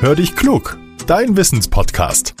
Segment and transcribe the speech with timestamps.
[0.00, 2.36] Hör dich klug, dein Wissenspodcast.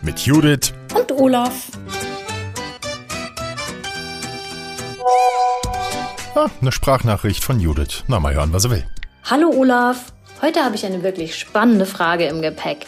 [0.00, 1.66] Mit Judith und Olaf.
[6.34, 8.04] Ah, eine Sprachnachricht von Judith.
[8.06, 8.86] Na, mal hören, was er will.
[9.24, 10.14] Hallo Olaf.
[10.40, 12.86] Heute habe ich eine wirklich spannende Frage im Gepäck.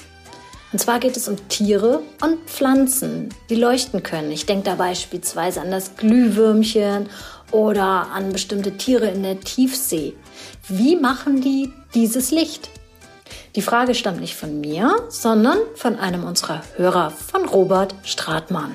[0.73, 4.31] Und zwar geht es um Tiere und Pflanzen, die leuchten können.
[4.31, 7.11] Ich denke da beispielsweise an das Glühwürmchen
[7.51, 10.15] oder an bestimmte Tiere in der Tiefsee.
[10.67, 12.71] Wie machen die dieses Licht?
[13.57, 18.73] Die Frage stammt nicht von mir, sondern von einem unserer Hörer, von Robert Stratmann.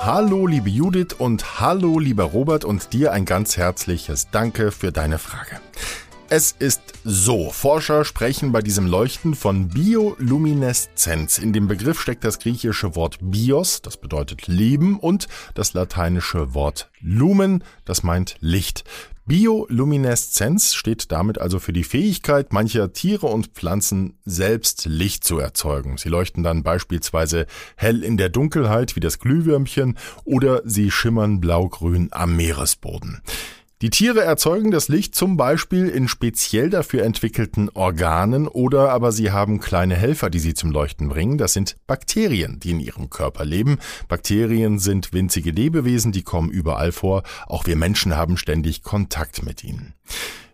[0.00, 5.18] Hallo liebe Judith und hallo lieber Robert und dir ein ganz herzliches Danke für deine
[5.18, 5.60] Frage.
[6.32, 11.38] Es ist so, Forscher sprechen bei diesem Leuchten von Biolumineszenz.
[11.38, 16.88] In dem Begriff steckt das griechische Wort bios, das bedeutet Leben, und das lateinische Wort
[17.00, 18.84] lumen, das meint Licht.
[19.30, 25.98] Biolumineszenz steht damit also für die Fähigkeit mancher Tiere und Pflanzen selbst Licht zu erzeugen.
[25.98, 27.46] Sie leuchten dann beispielsweise
[27.76, 33.22] hell in der Dunkelheit wie das Glühwürmchen oder sie schimmern blaugrün am Meeresboden.
[33.82, 39.30] Die Tiere erzeugen das Licht zum Beispiel in speziell dafür entwickelten Organen oder aber sie
[39.30, 41.38] haben kleine Helfer, die sie zum Leuchten bringen.
[41.38, 43.78] Das sind Bakterien, die in ihrem Körper leben.
[44.06, 47.22] Bakterien sind winzige Lebewesen, die kommen überall vor.
[47.46, 49.94] Auch wir Menschen haben ständig Kontakt mit ihnen.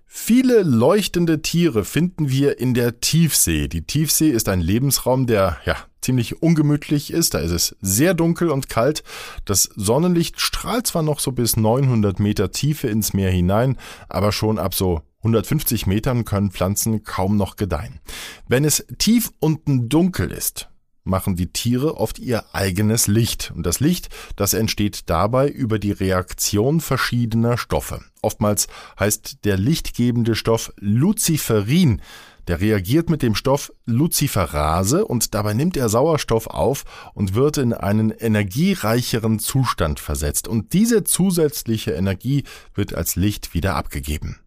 [0.07, 3.67] Viele leuchtende Tiere finden wir in der Tiefsee.
[3.67, 5.75] Die Tiefsee ist ein Lebensraum, der ja
[6.07, 7.35] ziemlich ungemütlich ist.
[7.35, 9.03] Da ist es sehr dunkel und kalt.
[9.45, 13.77] Das Sonnenlicht strahlt zwar noch so bis 900 Meter Tiefe ins Meer hinein,
[14.09, 18.01] aber schon ab so 150 Metern können Pflanzen kaum noch gedeihen.
[18.47, 20.69] Wenn es tief unten dunkel ist,
[21.03, 23.53] machen die Tiere oft ihr eigenes Licht.
[23.55, 28.01] Und das Licht, das entsteht dabei über die Reaktion verschiedener Stoffe.
[28.23, 28.69] Oftmals
[29.01, 32.01] heißt der lichtgebende Stoff Luciferin.
[32.49, 36.85] Der reagiert mit dem Stoff Luciferase und dabei nimmt er Sauerstoff auf
[37.15, 40.47] und wird in einen energiereicheren Zustand versetzt.
[40.49, 44.39] Und diese zusätzliche Energie wird als Licht wieder abgegeben.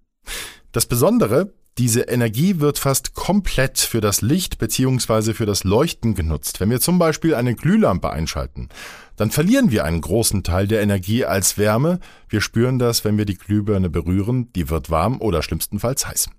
[0.72, 5.34] Das Besondere, diese Energie wird fast komplett für das Licht bzw.
[5.34, 6.60] für das Leuchten genutzt.
[6.60, 8.68] Wenn wir zum Beispiel eine Glühlampe einschalten,
[9.16, 12.00] dann verlieren wir einen großen Teil der Energie als Wärme.
[12.28, 16.30] Wir spüren das, wenn wir die Glühbirne berühren, die wird warm oder schlimmstenfalls heiß.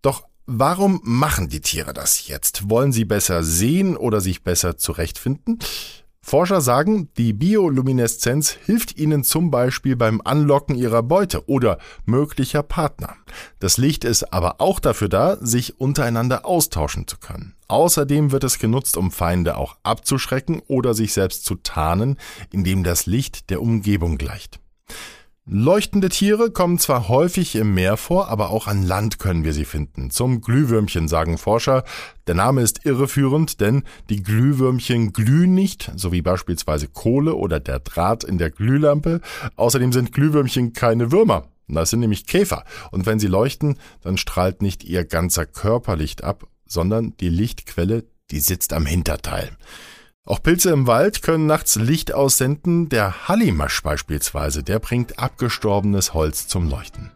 [0.00, 2.68] Doch warum machen die Tiere das jetzt?
[2.68, 5.58] Wollen sie besser sehen oder sich besser zurechtfinden?
[6.24, 13.16] Forscher sagen, die Biolumineszenz hilft ihnen zum Beispiel beim Anlocken ihrer Beute oder möglicher Partner.
[13.58, 17.56] Das Licht ist aber auch dafür da, sich untereinander austauschen zu können.
[17.66, 22.18] Außerdem wird es genutzt, um Feinde auch abzuschrecken oder sich selbst zu tarnen,
[22.52, 24.60] indem das Licht der Umgebung gleicht.
[25.44, 29.64] Leuchtende Tiere kommen zwar häufig im Meer vor, aber auch an Land können wir sie
[29.64, 30.12] finden.
[30.12, 31.82] Zum Glühwürmchen sagen Forscher.
[32.28, 37.80] Der Name ist irreführend, denn die Glühwürmchen glühen nicht, so wie beispielsweise Kohle oder der
[37.80, 39.20] Draht in der Glühlampe.
[39.56, 41.48] Außerdem sind Glühwürmchen keine Würmer.
[41.66, 42.62] Das sind nämlich Käfer.
[42.92, 48.04] Und wenn sie leuchten, dann strahlt nicht ihr ganzer Körper Licht ab, sondern die Lichtquelle,
[48.30, 49.50] die sitzt am Hinterteil.
[50.24, 52.88] Auch Pilze im Wald können nachts Licht aussenden.
[52.88, 57.10] Der Hallimasch beispielsweise, der bringt abgestorbenes Holz zum Leuchten.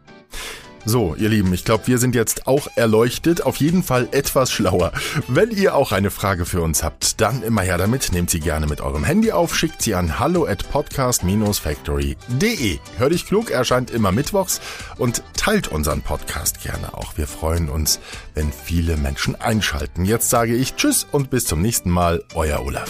[0.89, 4.93] So, ihr Lieben, ich glaube, wir sind jetzt auch erleuchtet, auf jeden Fall etwas schlauer.
[5.27, 8.67] Wenn ihr auch eine Frage für uns habt, dann immer her damit, nehmt sie gerne
[8.67, 12.79] mit eurem Handy auf, schickt sie an hallo at podcast-factory.de.
[12.97, 14.61] Hör dich klug erscheint immer mittwochs
[14.97, 17.17] und teilt unseren Podcast gerne auch.
[17.17, 17.99] Wir freuen uns,
[18.33, 20.05] wenn viele Menschen einschalten.
[20.05, 22.89] Jetzt sage ich Tschüss und bis zum nächsten Mal, euer Olaf.